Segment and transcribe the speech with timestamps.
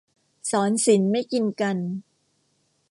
[0.49, 1.77] ศรศิลป์ไม่กินกัน